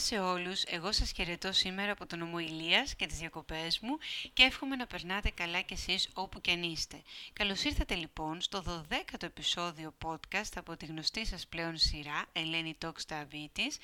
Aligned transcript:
σε 0.00 0.18
όλους, 0.18 0.62
εγώ 0.62 0.92
σας 0.92 1.12
χαιρετώ 1.12 1.52
σήμερα 1.52 1.92
από 1.92 2.06
τον 2.06 2.18
νομό 2.18 2.38
Ηλίας 2.38 2.94
και 2.94 3.06
τις 3.06 3.18
διακοπές 3.18 3.78
μου 3.80 3.98
και 4.32 4.42
εύχομαι 4.42 4.76
να 4.76 4.86
περνάτε 4.86 5.30
καλά 5.30 5.60
κι 5.60 5.72
εσείς 5.72 6.08
όπου 6.12 6.40
κι 6.40 6.50
αν 6.50 6.62
είστε. 6.62 7.02
Καλώς 7.32 7.62
ήρθατε 7.64 7.94
λοιπόν 7.94 8.40
στο 8.40 8.62
12ο 8.66 9.22
επεισόδιο 9.22 9.94
podcast 10.04 10.52
από 10.54 10.76
τη 10.76 10.86
γνωστή 10.86 11.26
σας 11.26 11.46
πλέον 11.46 11.78
σειρά, 11.78 12.26
Ελένη 12.32 12.76
Talks 12.82 13.06
Diabetes. 13.08 13.74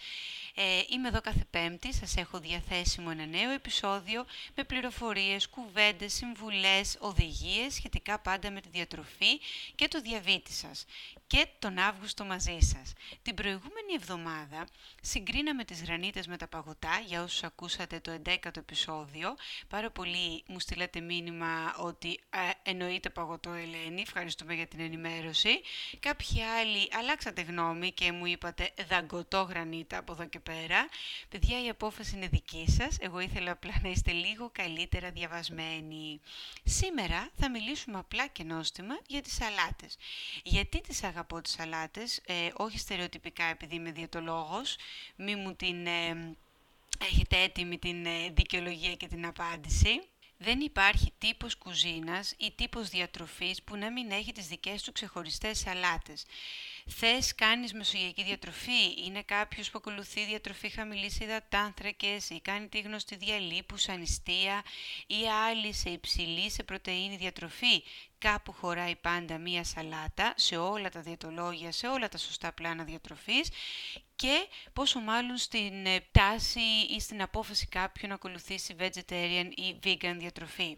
Ε, 0.55 0.83
είμαι 0.91 1.09
εδώ 1.09 1.21
κάθε 1.21 1.47
πέμπτη, 1.51 1.95
σας 1.95 2.17
έχω 2.17 2.39
διαθέσιμο 2.41 3.09
ένα 3.12 3.27
νέο 3.27 3.51
επεισόδιο 3.51 4.25
με 4.55 4.64
πληροφορίες, 4.64 5.48
κουβέντες, 5.48 6.12
συμβουλές, 6.12 6.96
οδηγίες 7.01 7.75
σχετικά 7.75 8.19
πάντα 8.19 8.51
με 8.51 8.61
τη 8.61 8.69
διατροφή 8.69 9.41
και 9.75 9.89
το 9.89 10.01
διαβήτη 10.01 10.53
σας 10.53 10.84
και 11.27 11.47
τον 11.59 11.78
Αύγουστο 11.78 12.25
μαζί 12.25 12.59
σας. 12.61 12.92
Την 13.23 13.34
προηγούμενη 13.34 13.92
εβδομάδα 13.95 14.69
συγκρίναμε 15.03 15.64
τις 15.64 15.83
γρανίτες 16.06 16.27
με 16.27 16.37
τα 16.37 16.48
παγωτά, 16.48 17.02
για 17.06 17.23
όσους 17.23 17.42
ακούσατε 17.42 18.01
το 18.01 18.20
11ο 18.24 18.56
επεισόδιο. 18.56 19.37
Πάρα 19.69 19.91
πολύ 19.91 20.42
μου 20.47 20.60
στείλατε 20.60 21.01
μήνυμα 21.01 21.74
ότι 21.78 22.20
ε, 22.30 22.70
εννοείται 22.70 23.10
παγωτό 23.10 23.52
Ελένη, 23.52 24.01
ευχαριστούμε 24.01 24.55
για 24.55 24.66
την 24.66 24.80
ενημέρωση. 24.80 25.61
Κάποιοι 26.00 26.42
άλλοι 26.42 26.88
αλλάξατε 26.98 27.42
γνώμη 27.42 27.92
και 27.92 28.12
μου 28.12 28.27
είπατε 28.27 28.70
δαγκωτό 28.88 29.42
γρανίτα 29.42 29.98
από 29.98 30.12
εδώ 30.12 30.24
και 30.24 30.41
πέρα. 30.41 30.88
Παιδιά 31.28 31.64
η 31.64 31.69
απόφαση 31.69 32.16
είναι 32.16 32.27
δική 32.27 32.64
σας, 32.69 32.97
εγώ 33.00 33.20
ήθελα 33.20 33.50
απλά 33.50 33.75
να 33.83 33.88
είστε 33.88 34.12
λίγο 34.12 34.50
καλύτερα 34.52 35.11
διαβασμένοι. 35.11 36.20
Σήμερα 36.64 37.30
θα 37.34 37.50
μιλήσουμε 37.50 37.98
απλά 37.98 38.27
και 38.27 38.42
νόστιμα 38.42 38.98
για 39.06 39.23
τις 39.23 39.34
σαλάτες. 39.34 39.97
Γιατί 40.42 40.81
τις 40.81 41.03
αγαπώ 41.03 41.41
τις 41.41 41.53
σαλάτες, 41.53 42.20
ε, 42.27 42.48
όχι 42.55 42.78
στερεοτυπικά 42.78 43.44
επειδή 43.44 43.75
είμαι 43.75 43.91
διαιτολόγος, 43.91 44.77
μη 45.16 45.36
μου 45.36 45.55
την 45.55 45.86
ε, 45.86 45.91
έχετε 47.00 47.42
έτοιμη 47.42 47.78
την 47.78 48.06
ε, 48.06 48.30
δικαιολογία 48.30 48.94
και 48.94 49.06
την 49.06 49.27
απάντηση. 49.27 50.00
Δεν 50.38 50.61
υπάρχει 50.61 51.12
τύπος 51.19 51.56
κουζίνας 51.56 52.34
ή 52.38 52.53
τύπος 52.56 52.88
διατροφής 52.88 53.62
που 53.62 53.77
να 53.77 53.92
μην 53.92 54.11
έχει 54.11 54.33
τις 54.33 54.47
δικές 54.47 54.83
του 54.83 54.92
ξεχωριστές 54.92 55.58
σαλάτες. 55.58 56.25
Θες, 56.86 57.34
κάνεις 57.34 57.72
μεσογειακή 57.72 58.25
διατροφή, 58.25 59.05
είναι 59.06 59.22
κάποιος 59.22 59.70
που 59.70 59.78
ακολουθεί 59.78 60.25
διατροφή 60.25 60.69
χαμηλής 60.69 61.19
υδατάνθρακες 61.20 62.31
ή 62.31 62.41
κάνει 62.41 62.69
τη 62.69 62.81
γνωστή 62.81 63.16
διαλύπους, 63.16 63.88
ανιστία 63.88 64.64
ή 65.06 65.28
άλλη 65.48 65.72
σε 65.72 65.91
υψηλή 65.91 66.50
σε 66.50 66.62
πρωτεΐνη 66.62 67.16
διατροφή; 67.16 67.83
Κάπου 68.32 68.52
χωράει 68.52 68.96
πάντα 68.96 69.38
μία 69.38 69.64
σαλάτα 69.64 70.34
σε 70.36 70.56
όλα 70.56 70.88
τα 70.88 71.00
διατολόγια, 71.00 71.72
σε 71.72 71.86
όλα 71.86 72.08
τα 72.08 72.19
σωστά 72.19 72.52
πλάνα 72.52 72.84
διατροφής 72.84 73.48
και 74.16 74.46
πόσο 74.72 75.00
μάλλον 75.00 75.36
στην 75.36 75.86
ε, 75.86 76.05
τάση 76.10 76.60
ή 76.97 77.00
στην 77.00 77.22
απόφαση 77.22 77.66
κάποιου 77.66 78.08
να 78.08 78.14
ακολουθήσει 78.14 78.77
vegetarian 78.78 79.50
ή 79.54 79.78
vegan 79.84 80.14
διατροφή. 80.19 80.77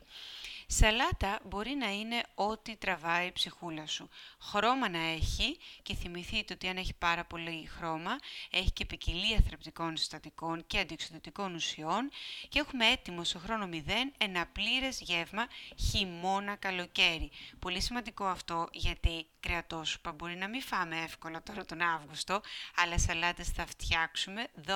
Σαλάτα 0.70 1.38
μπορεί 1.44 1.74
να 1.74 1.92
είναι 1.92 2.22
ό,τι 2.34 2.76
τραβάει 2.76 3.26
η 3.26 3.32
ψυχούλα 3.32 3.86
σου. 3.86 4.08
Χρώμα 4.40 4.88
να 4.88 4.98
έχει 4.98 5.58
και 5.82 5.94
θυμηθείτε 5.94 6.54
ότι 6.54 6.68
αν 6.68 6.76
έχει 6.76 6.94
πάρα 6.94 7.24
πολύ 7.24 7.68
χρώμα, 7.76 8.18
έχει 8.50 8.72
και 8.72 8.84
ποικιλία 8.84 9.40
θρεπτικών 9.46 9.96
συστατικών 9.96 10.66
και 10.66 10.78
αντιοξυδοτικών 10.78 11.54
ουσιών 11.54 12.10
και 12.48 12.58
έχουμε 12.58 12.86
έτοιμο 12.86 13.24
στο 13.24 13.38
χρόνο 13.38 13.68
0 13.72 13.76
ένα 14.18 14.46
πλήρες 14.46 15.00
γεύμα 15.00 15.46
χειμώνα-καλοκαίρι. 15.78 17.30
Πολύ 17.58 17.80
σημαντικό 17.80 18.24
αυτό 18.24 18.68
γιατί 18.72 19.26
κρεατόσουπα 19.40 20.12
μπορεί 20.12 20.36
να 20.36 20.48
μην 20.48 20.62
φάμε 20.62 21.02
εύκολα 21.02 21.42
τώρα 21.42 21.64
τον 21.64 21.80
Αύγουστο, 21.80 22.40
αλλά 22.76 22.98
σαλάτες 22.98 23.48
θα 23.48 23.66
φτιάξουμε 23.66 24.46
12 24.66 24.72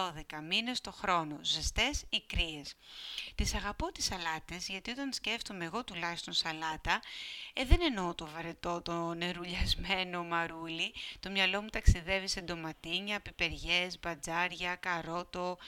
μήνες 0.49 0.81
το 0.81 0.93
χρόνο, 0.93 1.39
ζεστές 1.43 2.05
ή 2.09 2.23
κρύες. 2.27 2.75
Τις 3.35 3.55
αγαπώ 3.55 3.93
τις 3.93 4.05
σαλάτες 4.05 4.69
γιατί 4.69 4.91
όταν 4.91 5.13
σκέφτομαι 5.13 5.65
εγώ 5.65 5.82
τουλάχιστον 5.85 6.35
σαλάτα, 6.35 7.01
ε, 7.53 7.65
δεν 7.65 7.79
εννοώ 7.83 8.15
το 8.15 8.29
βαρετό, 8.35 8.81
το 8.83 9.15
νερουλιασμένο 9.15 10.25
μαρούλι, 10.25 10.95
το 11.21 11.31
μυαλό 11.31 11.63
μου 11.63 11.69
ταξιδεύει 11.69 12.29
σε 12.29 12.41
ντοματίνια, 12.41 13.21
πιπεριές, 13.21 13.99
μπατζάρια, 14.01 14.75
καρότο, 14.75 15.59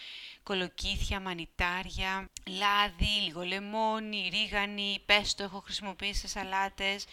κολοκύθια, 0.42 1.20
μανιτάρια, 1.20 2.30
λάδι, 2.46 3.20
λίγο 3.24 3.42
λεμόνι, 3.42 4.28
ρίγανη, 4.32 5.02
πέστο 5.06 5.42
έχω 5.42 5.60
χρησιμοποιήσει 5.60 6.20
σε 6.20 6.28
σαλάτες. 6.28 7.04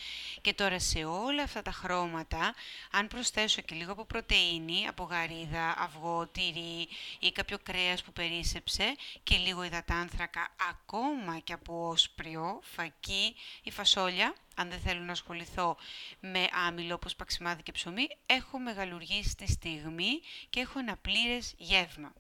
Και 0.42 0.54
τώρα 0.54 0.80
σε 0.80 1.04
όλα 1.04 1.44
αυτά 1.44 1.62
τα 1.62 1.72
χρώματα, 1.72 2.56
αν 2.92 3.08
προσθέσω 3.08 3.62
και 3.62 3.76
λίγο 3.76 3.92
από 3.92 4.06
πρωτεΐνη, 4.06 4.88
από 4.88 5.04
γαρίδα, 5.04 5.76
αυγό, 5.78 6.28
τυρί 6.28 6.88
ή 7.20 7.32
κάποιο 7.32 7.58
κρέας 7.64 8.04
που 8.04 8.12
περίσεψε 8.12 8.96
και 9.24 9.38
λίγο 9.38 9.64
υδατάνθρακα, 9.64 10.48
ακόμα 10.70 11.40
και 11.40 11.54
από 11.54 11.88
όσπριο, 11.88 12.60
φακί 12.92 13.36
ή 13.64 13.72
φασόλια, 13.72 14.36
αν 14.56 14.70
δεν 14.70 14.80
θέλω 14.80 15.02
να 15.02 15.12
ασχοληθώ 15.12 15.78
με 16.20 16.48
άμυλο 16.68 16.94
όπως 16.94 17.16
παξιμάδι 17.16 17.64
και 17.64 17.72
ψωμί, 17.72 18.08
έχω 18.26 18.60
μεγαλουργήσει 18.60 19.36
τη 19.36 19.52
στιγμή 19.52 20.22
και 20.50 20.60
έχω 20.60 20.80
ένα 20.80 20.98
πλήρες 20.98 21.54
γεύμα. 21.58 22.14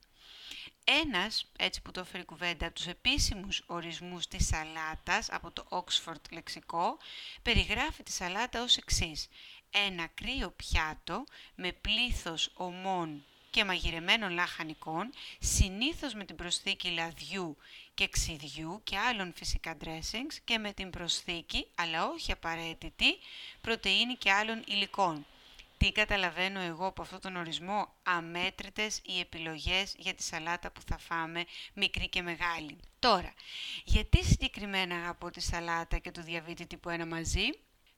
Ένας, 0.83 1.51
έτσι 1.57 1.81
που 1.81 1.91
το 1.91 1.99
έφερε 1.99 2.23
κουβέντα, 2.23 2.65
από 2.65 2.75
τους 2.75 2.87
επίσημους 2.87 3.63
ορισμούς 3.65 4.27
της 4.27 4.47
σαλάτας 4.47 5.29
από 5.29 5.51
το 5.51 5.65
Oxford 5.69 6.31
λεξικό, 6.31 6.97
περιγράφει 7.41 8.03
τη 8.03 8.11
σαλάτα 8.11 8.63
ως 8.63 8.77
εξής. 8.77 9.27
Ένα 9.69 10.07
κρύο 10.07 10.51
πιάτο 10.51 11.23
με 11.55 11.71
πλήθος 11.71 12.51
ομών 12.53 13.25
και 13.51 13.63
μαγειρεμένων 13.65 14.31
λαχανικών, 14.31 15.09
συνήθως 15.39 16.13
με 16.13 16.23
την 16.23 16.35
προσθήκη 16.35 16.89
λαδιού 16.89 17.57
και 17.93 18.07
ξυδιού 18.07 18.81
και 18.83 18.97
άλλων 18.97 19.33
φυσικά 19.35 19.77
dressings 19.83 20.35
και 20.43 20.57
με 20.57 20.73
την 20.73 20.89
προσθήκη, 20.89 21.67
αλλά 21.75 22.07
όχι 22.07 22.31
απαραίτητη, 22.31 23.17
πρωτεΐνη 23.61 24.15
και 24.15 24.31
άλλων 24.31 24.63
υλικών. 24.67 25.25
Τι 25.77 25.91
καταλαβαίνω 25.91 26.59
εγώ 26.59 26.85
από 26.85 27.01
αυτόν 27.01 27.19
τον 27.19 27.35
ορισμό, 27.35 27.93
αμέτρητες 28.03 29.01
οι 29.05 29.19
επιλογές 29.19 29.95
για 29.97 30.13
τη 30.13 30.23
σαλάτα 30.23 30.71
που 30.71 30.81
θα 30.87 30.97
φάμε, 30.97 31.45
μικρή 31.73 32.09
και 32.09 32.21
μεγάλη. 32.21 32.77
Τώρα, 32.99 33.33
γιατί 33.83 34.23
συγκεκριμένα 34.23 34.95
αγαπώ 34.95 35.29
τη 35.29 35.41
σαλάτα 35.41 35.97
και 35.97 36.11
το 36.11 36.21
διαβήτη 36.21 36.65
τύπου 36.65 36.89
1 36.89 37.05
μαζί, 37.07 37.49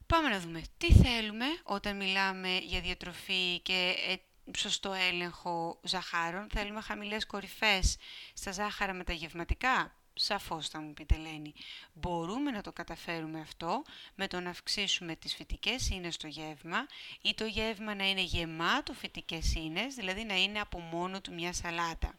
πάμε 0.08 0.30
να 0.30 0.40
δούμε 0.40 0.62
τι 0.78 0.94
θέλουμε 0.94 1.46
όταν 1.64 1.96
μιλάμε 1.96 2.58
για 2.58 2.82
διατροφή 2.82 3.60
και 3.60 3.96
ε, 4.08 4.16
σωστό 4.58 4.94
έλεγχο 4.94 5.80
ζαχάρων. 5.84 6.48
Θέλουμε 6.54 6.82
χαμηλές 6.82 7.26
κορυφές 7.26 7.98
στα 8.34 8.52
ζάχαρα 8.52 8.94
μεταγευματικά. 8.94 9.96
Σαφώς 10.16 10.70
θα 10.70 10.82
μου 10.82 10.94
πείτε 10.94 11.18
Λένη. 11.18 11.54
Μπορούμε 11.94 12.52
να 12.52 12.62
το 12.62 12.72
καταφέρουμε 12.72 13.40
αυτό 13.40 13.84
με 14.16 14.28
το 14.28 14.40
να 14.40 14.50
αυξήσουμε 14.50 15.16
τις 15.16 15.36
φυτικές 15.36 15.90
ίνες 15.90 16.14
στο 16.14 16.28
γεύμα 16.28 16.86
ή 17.22 17.34
το 17.34 17.46
γεύμα 17.46 17.96
να 17.96 18.10
είναι 18.10 18.22
γεμάτο 18.22 18.94
φυτικές 18.94 19.54
ίνες, 19.56 19.96
δηλαδή 19.96 20.24
να 20.24 20.36
είναι 20.36 20.60
από 20.60 20.80
μόνο 20.80 21.22
του 21.22 21.34
μια 21.34 21.54
σαλάτα. 21.54 22.18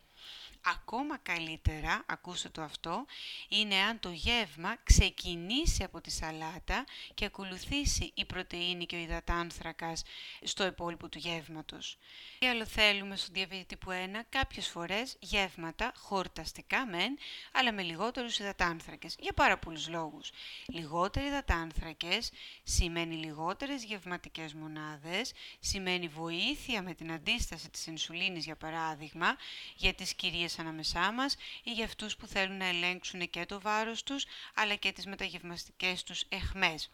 Ακόμα 0.66 1.18
καλύτερα, 1.18 2.02
ακούστε 2.06 2.48
το 2.48 2.62
αυτό, 2.62 3.04
είναι 3.48 3.74
αν 3.74 4.00
το 4.00 4.10
γεύμα 4.10 4.76
ξεκινήσει 4.82 5.82
από 5.82 6.00
τη 6.00 6.10
σαλάτα 6.10 6.84
και 7.14 7.24
ακολουθήσει 7.24 8.10
η 8.14 8.24
πρωτεΐνη 8.24 8.86
και 8.86 8.96
ο 8.96 8.98
υδατάνθρακας 8.98 10.02
στο 10.42 10.66
υπόλοιπο 10.66 11.08
του 11.08 11.18
γεύματος. 11.18 11.98
Τι 12.38 12.46
άλλο 12.46 12.66
θέλουμε 12.66 13.16
στο 13.16 13.32
διαβίτη 13.32 13.64
τύπου 13.64 13.90
1, 13.90 13.94
κάποιες 14.28 14.68
φορές 14.68 15.16
γεύματα 15.20 15.92
χορταστικά 15.96 16.86
μεν, 16.86 17.18
αλλά 17.52 17.72
με 17.72 17.82
λιγότερους 17.82 18.38
υδατάνθρακες, 18.38 19.16
για 19.20 19.32
πάρα 19.32 19.58
πολλούς 19.58 19.88
λόγους. 19.88 20.30
Λιγότεροι 20.66 21.26
υδατάνθρακες 21.26 22.30
σημαίνει 22.62 23.14
λιγότερες 23.14 23.84
γευματικές 23.84 24.54
μονάδες, 24.54 25.32
σημαίνει 25.60 26.08
βοήθεια 26.08 26.82
με 26.82 26.94
την 26.94 27.12
αντίσταση 27.12 27.70
της 27.70 27.86
ινσουλίνης 27.86 28.44
για 28.44 28.56
παράδειγμα, 28.56 29.36
για 29.76 29.94
τις 29.94 30.14
κυρίες 30.14 30.53
ανάμεσά 30.58 31.12
μας 31.12 31.36
ή 31.62 31.70
για 31.72 31.84
αυτούς 31.84 32.16
που 32.16 32.26
θέλουν 32.26 32.56
να 32.56 32.66
ελέγξουν 32.66 33.30
και 33.30 33.46
το 33.46 33.60
βάρος 33.60 34.02
τους 34.02 34.24
αλλά 34.54 34.74
και 34.74 34.92
τις 34.92 35.06
μεταγευμαστικές 35.06 36.02
τους 36.02 36.24
εχμές. 36.28 36.90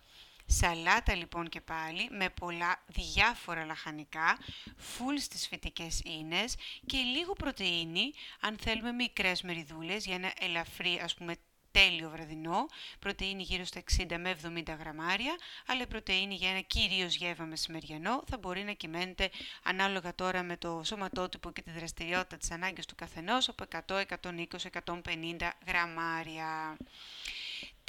Σαλάτα 0.46 1.14
λοιπόν 1.14 1.48
και 1.48 1.60
πάλι 1.60 2.08
με 2.10 2.30
πολλά 2.30 2.82
διάφορα 2.86 3.64
λαχανικά, 3.64 4.38
φουλ 4.76 5.16
στις 5.16 5.48
φυτικές 5.48 6.00
ίνες 6.04 6.54
και 6.86 6.98
λίγο 6.98 7.32
πρωτεΐνη 7.32 8.12
αν 8.40 8.56
θέλουμε 8.60 8.92
μικρές 8.92 9.42
μεριδούλες 9.42 10.04
για 10.04 10.14
ένα 10.14 10.32
ελαφρύ 10.40 11.00
ας 11.02 11.14
πούμε 11.14 11.36
τέλειο 11.70 12.10
βραδινό, 12.10 12.66
πρωτεΐνη 12.98 13.42
γύρω 13.42 13.64
στα 13.64 13.82
60 13.98 14.16
με 14.18 14.36
70 14.42 14.76
γραμμάρια, 14.78 15.36
αλλά 15.66 15.82
η 15.82 15.86
πρωτεΐνη 15.86 16.34
για 16.34 16.50
ένα 16.50 16.60
κυρίως 16.60 17.14
γεύμα 17.14 17.44
μεσημεριανό 17.44 18.22
θα 18.26 18.38
μπορεί 18.38 18.62
να 18.62 18.72
κυμαίνεται 18.72 19.30
ανάλογα 19.62 20.14
τώρα 20.14 20.42
με 20.42 20.56
το 20.56 20.80
σωματότυπο 20.84 21.50
και 21.50 21.62
τη 21.62 21.70
δραστηριότητα 21.70 22.36
της 22.36 22.50
ανάγκης 22.50 22.86
του 22.86 22.94
καθενός 22.94 23.48
από 23.48 23.64
100, 23.86 24.02
120, 24.22 24.44
150 24.84 25.50
γραμμάρια. 25.66 26.76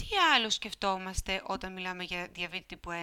Τι 0.01 0.17
άλλο 0.35 0.49
σκεφτόμαστε 0.49 1.41
όταν 1.45 1.73
μιλάμε 1.73 2.03
για 2.03 2.27
διαβήτη 2.31 2.65
τύπου 2.67 2.89
1. 2.91 2.93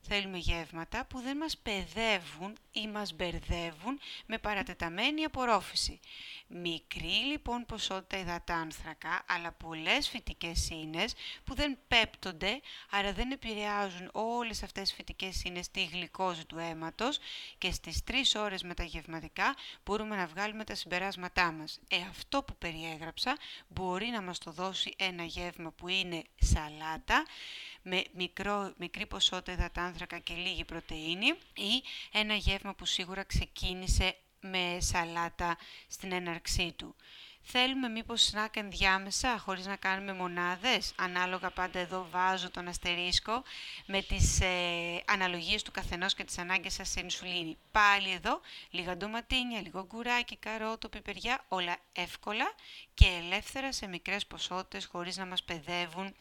Θέλουμε 0.00 0.38
γεύματα 0.38 1.04
που 1.04 1.20
δεν 1.20 1.36
μας 1.36 1.56
παιδεύουν 1.56 2.56
ή 2.72 2.88
μας 2.88 3.12
μπερδεύουν 3.12 4.00
με 4.26 4.38
παρατεταμένη 4.38 5.24
απορρόφηση. 5.24 6.00
Μικρή 6.46 7.24
λοιπόν 7.30 7.66
ποσότητα 7.66 8.18
υδατάνθρακα, 8.18 9.24
αλλά 9.28 9.52
πολλές 9.52 10.08
φυτικές 10.08 10.70
ίνες 10.70 11.14
που 11.44 11.54
δεν 11.54 11.78
πέπτονται, 11.88 12.60
άρα 12.90 13.12
δεν 13.12 13.30
επηρεάζουν 13.30 14.10
όλες 14.12 14.62
αυτές 14.62 14.82
τις 14.82 14.92
φυτικές 14.92 15.42
ίνες 15.42 15.64
στη 15.64 15.84
γλυκόζη 15.84 16.44
του 16.44 16.58
αίματος 16.58 17.18
και 17.58 17.72
στις 17.72 18.02
3 18.04 18.14
ώρες 18.36 18.62
μεταγευματικά 18.62 19.54
μπορούμε 19.84 20.16
να 20.16 20.26
βγάλουμε 20.26 20.64
τα 20.64 20.74
συμπεράσματά 20.74 21.52
μας. 21.52 21.80
Ε, 21.88 21.96
αυτό 22.10 22.42
που 22.42 22.56
περιέγραψα 22.56 23.36
μπορεί 23.68 24.06
να 24.06 24.22
μας 24.22 24.38
το 24.38 24.50
δώσει 24.50 24.94
ένα 24.98 25.22
γεύμα 25.24 25.70
που 25.70 25.88
είναι 25.88 26.22
σαλάτα, 26.40 27.26
με 27.82 28.04
μικρό, 28.12 28.72
μικρή 28.76 29.06
ποσότητα 29.06 29.52
υδατάνθρακα 29.52 30.18
και 30.18 30.34
λίγη 30.34 30.64
πρωτεΐνη 30.64 31.26
ή 31.54 31.82
ένα 32.12 32.34
γεύμα 32.34 32.74
που 32.74 32.84
σίγουρα 32.84 33.22
ξεκίνησε 33.22 34.16
με 34.40 34.78
σαλάτα 34.80 35.58
στην 35.88 36.12
έναρξή 36.12 36.72
του. 36.76 36.94
Θέλουμε 37.50 37.88
μήπως 37.88 38.22
σνακ 38.22 38.56
ενδιάμεσα, 38.56 39.38
χωρίς 39.38 39.66
να 39.66 39.76
κάνουμε 39.76 40.12
μονάδες; 40.12 40.92
Ανάλογα 40.96 41.50
πάντα 41.50 41.78
εδώ 41.78 42.06
βάζω 42.10 42.50
τον 42.50 42.68
αστερίσκο 42.68 43.42
με 43.86 44.02
τις 44.02 44.40
ε, 44.40 45.02
αναλογίες 45.06 45.62
του 45.62 45.70
καθενός 45.70 46.14
και 46.14 46.24
τις 46.24 46.38
ανάγκες 46.38 46.72
σας 46.74 46.88
σε 46.88 47.00
ινσουλίνη. 47.00 47.58
Πάλι 47.70 48.10
εδώ, 48.10 48.40
λίγα 48.70 48.96
ντοματίνια, 48.96 49.60
λίγο 49.60 49.86
γκουράκι, 49.86 50.36
καρότο, 50.36 50.88
πιπεριά, 50.88 51.44
όλα 51.48 51.76
εύκολα 51.92 52.52
και 52.94 53.06
ελεύθερα 53.06 53.72
σε 53.72 53.86
μικρές 53.86 54.26
ποσότητες 54.26 54.84
χωρίς 54.84 55.16
να 55.16 55.26
μας 55.26 55.42
παιδεύουν 55.42 56.14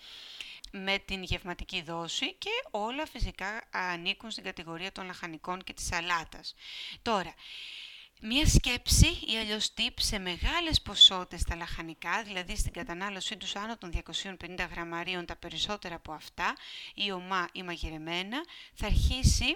με 0.71 0.97
την 0.97 1.23
γευματική 1.23 1.81
δόση 1.81 2.33
και 2.33 2.49
όλα 2.71 3.05
φυσικά 3.05 3.63
ανήκουν 3.71 4.31
στην 4.31 4.43
κατηγορία 4.43 4.91
των 4.91 5.05
λαχανικών 5.05 5.63
και 5.63 5.73
της 5.73 5.85
σαλάτας. 5.85 6.55
Τώρα, 7.01 7.33
Μία 8.21 8.45
σκέψη 8.45 9.07
ή 9.07 9.37
αλλιώς 9.37 9.73
tip 9.77 9.93
σε 9.95 10.19
μεγάλες 10.19 10.81
ποσότητες 10.81 11.43
τα 11.43 11.55
λαχανικά, 11.55 12.23
δηλαδή 12.23 12.55
στην 12.55 12.71
κατανάλωσή 12.71 13.37
τους 13.37 13.55
άνω 13.55 13.77
των 13.77 13.91
250 13.91 14.67
γραμμαρίων 14.71 15.25
τα 15.25 15.35
περισσότερα 15.35 15.95
από 15.95 16.11
αυτά, 16.11 16.55
ή 16.93 17.11
ομά 17.11 17.47
ή 17.51 17.63
μαγειρεμένα, 17.63 18.43
θα 18.73 18.85
αρχίσει 18.85 19.55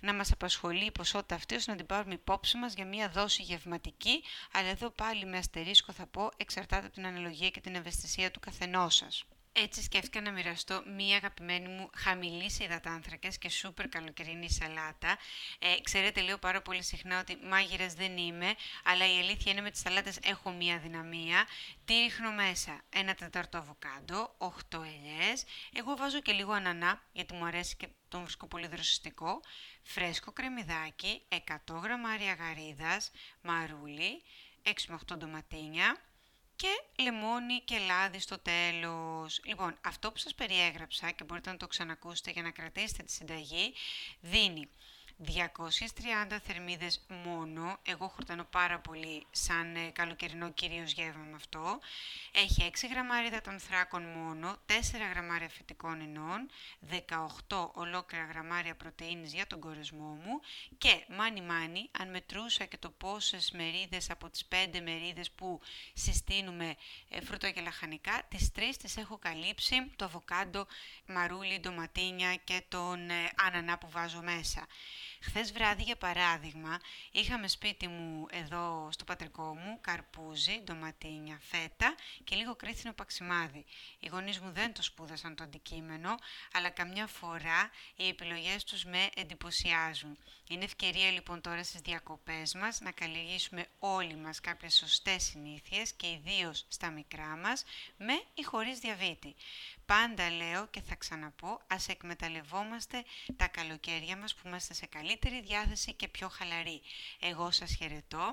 να 0.00 0.14
μας 0.14 0.32
απασχολεί 0.32 0.84
η 0.84 0.90
ποσότητα 0.90 1.34
αυτή 1.34 1.54
ώστε 1.54 1.70
να 1.70 1.76
την 1.76 1.86
πάρουμε 1.86 2.14
υπόψη 2.14 2.56
μας 2.56 2.74
για 2.74 2.86
μία 2.86 3.08
δόση 3.08 3.42
γευματική, 3.42 4.22
αλλά 4.52 4.68
εδώ 4.68 4.90
πάλι 4.90 5.26
με 5.26 5.38
αστερίσκο 5.38 5.92
θα 5.92 6.06
πω 6.06 6.30
εξαρτάται 6.36 6.86
από 6.86 6.94
την 6.94 7.06
αναλογία 7.06 7.50
και 7.50 7.60
την 7.60 7.74
ευαισθησία 7.74 8.30
του 8.30 8.40
καθενός 8.40 8.94
σας. 8.94 9.24
Έτσι 9.54 9.82
σκέφτηκα 9.82 10.20
να 10.20 10.30
μοιραστώ 10.30 10.82
μία 10.96 11.16
αγαπημένη 11.16 11.68
μου 11.68 11.90
χαμηλή 11.96 12.50
σε 12.50 12.64
υδατάνθρακες 12.64 13.38
και 13.38 13.48
σούπερ 13.48 13.88
καλοκαιρινή 13.88 14.50
σαλάτα. 14.50 15.18
Ε, 15.58 15.80
ξέρετε, 15.82 16.20
λέω 16.20 16.38
πάρα 16.38 16.62
πολύ 16.62 16.82
συχνά 16.82 17.20
ότι 17.20 17.36
μάγειρας 17.36 17.94
δεν 17.94 18.16
είμαι, 18.16 18.54
αλλά 18.84 19.14
η 19.14 19.18
αλήθεια 19.18 19.52
είναι 19.52 19.60
με 19.60 19.70
τις 19.70 19.80
σαλάτες 19.80 20.18
έχω 20.22 20.50
μία 20.50 20.78
δυναμία. 20.78 21.46
Τι 21.84 21.94
ρίχνω 21.94 22.32
μέσα, 22.32 22.80
ένα 22.88 23.14
τετάρτο 23.14 23.58
αβοκάντο, 23.58 24.34
8 24.38 24.82
ελιές. 24.82 25.44
Εγώ 25.72 25.96
βάζω 25.96 26.20
και 26.20 26.32
λίγο 26.32 26.52
ανανά, 26.52 27.02
γιατί 27.12 27.34
μου 27.34 27.44
αρέσει 27.44 27.76
και 27.76 27.88
τον 28.08 28.22
βρίσκω 28.22 28.46
πολύ 28.46 28.66
δροσιστικό. 28.66 29.40
Φρέσκο 29.82 30.32
κρεμμυδάκι, 30.32 31.22
100 31.28 31.80
γραμμάρια 31.82 32.34
γαρίδας, 32.34 33.10
μαρούλι, 33.42 34.22
6 34.62 34.70
με 34.88 34.94
8 34.94 35.16
ντοματίνια 35.16 35.96
και 36.62 37.02
λεμόνι 37.02 37.60
και 37.64 37.78
λάδι 37.78 38.18
στο 38.18 38.38
τέλος. 38.38 39.40
Λοιπόν, 39.44 39.76
αυτό 39.84 40.12
που 40.12 40.18
σας 40.18 40.34
περιέγραψα 40.34 41.10
και 41.10 41.24
μπορείτε 41.24 41.50
να 41.50 41.56
το 41.56 41.66
ξανακούσετε 41.66 42.30
για 42.30 42.42
να 42.42 42.50
κρατήσετε 42.50 43.02
τη 43.02 43.12
συνταγή, 43.12 43.74
δίνει 44.20 44.68
230 45.24 46.38
θερμίδες 46.46 47.06
μόνο, 47.24 47.76
εγώ 47.82 48.08
χορτανώ 48.08 48.44
πάρα 48.44 48.78
πολύ 48.78 49.26
σαν 49.30 49.76
ε, 49.76 49.90
καλοκαιρινό 49.92 50.50
κυρίως 50.50 50.92
γεύμα 50.92 51.24
με 51.30 51.34
αυτό. 51.34 51.80
Έχει 52.32 52.70
6 52.72 52.88
γραμμάρια 52.90 53.40
των 53.40 53.58
θράκων 53.58 54.02
μόνο, 54.02 54.56
4 54.66 54.72
γραμμάρια 55.12 55.48
φυτικών 55.48 56.00
ινών, 56.00 56.50
18 57.48 57.70
ολόκληρα 57.72 58.24
γραμμάρια 58.24 58.74
πρωτεΐνης 58.74 59.32
για 59.32 59.46
τον 59.46 59.60
κορεσμό 59.60 60.18
μου 60.24 60.40
και 60.78 61.04
μάνι 61.08 61.40
μάνι, 61.40 61.88
αν 62.00 62.10
μετρούσα 62.10 62.64
και 62.64 62.76
το 62.76 62.90
πόσες 62.90 63.50
μερίδες 63.50 64.10
από 64.10 64.30
τις 64.30 64.48
5 64.48 64.80
μερίδες 64.82 65.30
που 65.30 65.60
συστήνουμε 65.94 66.74
ε, 67.08 67.20
φρούτα 67.20 67.50
και 67.50 67.60
λαχανικά, 67.60 68.22
τις 68.28 68.50
3 68.56 68.60
τις 68.82 68.96
έχω 68.96 69.18
καλύψει, 69.18 69.90
το 69.96 70.04
αβοκάντο, 70.04 70.66
μαρούλι, 71.06 71.58
ντοματίνια 71.60 72.34
και 72.34 72.62
τον 72.68 73.10
ε, 73.10 73.30
ανανά 73.46 73.78
που 73.78 73.90
βάζω 73.90 74.22
μέσα. 74.22 74.66
Χθες 75.24 75.52
βράδυ, 75.52 75.82
για 75.82 75.96
παράδειγμα, 75.96 76.80
είχαμε 77.10 77.48
σπίτι 77.48 77.88
μου 77.88 78.26
εδώ 78.30 78.88
στο 78.92 79.04
πατρικό 79.04 79.54
μου 79.54 79.78
καρπούζι, 79.80 80.60
ντοματίνια, 80.64 81.38
φέτα 81.42 81.94
και 82.24 82.36
λίγο 82.36 82.56
κρίθινο 82.56 82.92
παξιμάδι. 82.92 83.64
Οι 84.00 84.08
γονείς 84.08 84.40
μου 84.40 84.50
δεν 84.52 84.72
το 84.72 84.82
σπούδασαν 84.82 85.34
το 85.34 85.44
αντικείμενο, 85.44 86.14
αλλά 86.52 86.68
καμιά 86.68 87.06
φορά 87.06 87.70
οι 87.96 88.08
επιλογές 88.08 88.64
τους 88.64 88.84
με 88.84 89.08
εντυπωσιάζουν. 89.16 90.18
Είναι 90.48 90.64
ευκαιρία 90.64 91.10
λοιπόν 91.10 91.40
τώρα 91.40 91.64
στις 91.64 91.80
διακοπές 91.80 92.54
μας 92.54 92.80
να 92.80 92.90
καλλιεργήσουμε 92.90 93.66
όλοι 93.78 94.16
μας 94.16 94.40
κάποιες 94.40 94.74
σωστές 94.74 95.22
συνήθειες 95.22 95.92
και 95.92 96.10
ιδίως 96.10 96.64
στα 96.68 96.90
μικρά 96.90 97.36
μας 97.36 97.64
με 97.96 98.22
ή 98.34 98.42
χωρίς 98.42 98.78
διαβήτη. 98.78 99.34
Πάντα 99.86 100.30
λέω 100.30 100.66
και 100.66 100.80
θα 100.80 100.94
ξαναπώ, 100.94 101.60
ας 101.66 101.88
εκμεταλλευόμαστε 101.88 103.04
τα 103.36 103.48
καλοκαίρια 103.48 104.16
μας 104.16 104.34
που 104.34 104.48
είμαστε 104.48 104.74
σε 104.74 104.86
καλύτερη 105.12 105.42
διάθεση 105.42 105.92
και 105.92 106.08
πιο 106.08 106.28
χαλαροί. 106.28 106.82
Εγώ 107.20 107.50
σας 107.50 107.74
χαιρετώ, 107.74 108.32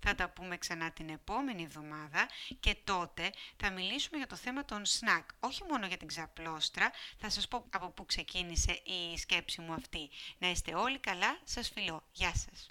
θα 0.00 0.14
τα 0.14 0.28
πούμε 0.28 0.58
ξανά 0.58 0.90
την 0.90 1.08
επόμενη 1.08 1.62
εβδομάδα 1.62 2.28
και 2.60 2.76
τότε 2.84 3.30
θα 3.56 3.70
μιλήσουμε 3.70 4.16
για 4.16 4.26
το 4.26 4.36
θέμα 4.36 4.64
των 4.64 4.86
σνακ. 4.86 5.28
Όχι 5.40 5.62
μόνο 5.70 5.86
για 5.86 5.96
την 5.96 6.08
ξαπλώστρα, 6.08 6.90
θα 7.18 7.30
σας 7.30 7.48
πω 7.48 7.64
από 7.70 7.90
πού 7.90 8.06
ξεκίνησε 8.06 8.72
η 8.72 9.18
σκέψη 9.18 9.60
μου 9.60 9.72
αυτή. 9.72 10.10
Να 10.38 10.50
είστε 10.50 10.74
όλοι 10.74 10.98
καλά, 10.98 11.38
σας 11.44 11.68
φιλώ. 11.68 12.02
Γεια 12.12 12.32
σας. 12.34 12.68